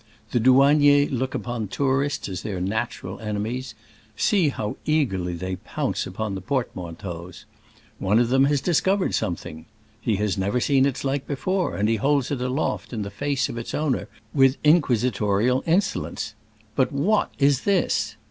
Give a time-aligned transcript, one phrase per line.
[0.31, 3.75] The douaniers look upon tourists as their natural enemies:
[4.17, 7.45] see how eagerly they pounce upon the port manteaus!
[8.01, 9.65] Qne of them has discover ed something.
[10.01, 13.15] He has never seen its like before, and he holds it aloft in the the
[13.15, 18.15] face of its owner with inquisitorial insolence:*' But what is this